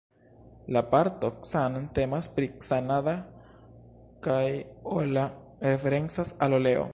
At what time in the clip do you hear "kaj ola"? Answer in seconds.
4.29-5.25